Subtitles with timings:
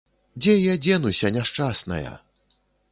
[0.45, 2.11] Дзе я дзенуся, няшчасная?